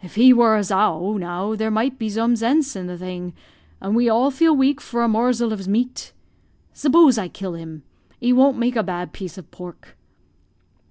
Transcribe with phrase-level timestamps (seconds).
[0.00, 3.34] If he wor a zow, now, there might be zome zenze in the thing;
[3.82, 6.14] and we all feel weak for a morzel of meat.
[6.74, 7.82] S'poze I kill him?
[8.18, 9.94] He won't make a bad piece of pork."